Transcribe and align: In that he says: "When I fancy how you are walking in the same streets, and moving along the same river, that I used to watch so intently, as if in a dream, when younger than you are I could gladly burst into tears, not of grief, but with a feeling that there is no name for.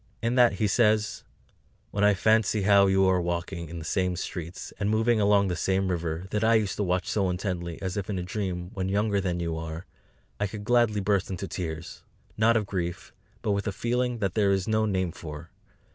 In 0.19 0.33
that 0.33 0.53
he 0.53 0.65
says: 0.65 1.23
"When 1.91 2.03
I 2.03 2.15
fancy 2.15 2.63
how 2.63 2.87
you 2.87 3.05
are 3.05 3.21
walking 3.21 3.69
in 3.69 3.77
the 3.77 3.85
same 3.85 4.15
streets, 4.15 4.73
and 4.79 4.89
moving 4.89 5.19
along 5.21 5.47
the 5.47 5.55
same 5.55 5.89
river, 5.89 6.25
that 6.31 6.43
I 6.43 6.55
used 6.55 6.75
to 6.77 6.83
watch 6.83 7.07
so 7.07 7.29
intently, 7.29 7.79
as 7.83 7.97
if 7.97 8.09
in 8.09 8.17
a 8.17 8.23
dream, 8.23 8.71
when 8.73 8.89
younger 8.89 9.21
than 9.21 9.39
you 9.39 9.55
are 9.57 9.85
I 10.39 10.47
could 10.47 10.63
gladly 10.63 11.01
burst 11.01 11.29
into 11.29 11.47
tears, 11.47 12.01
not 12.35 12.57
of 12.57 12.65
grief, 12.65 13.13
but 13.43 13.51
with 13.51 13.67
a 13.67 13.71
feeling 13.71 14.17
that 14.17 14.33
there 14.33 14.49
is 14.51 14.67
no 14.67 14.87
name 14.87 15.11
for. 15.11 15.51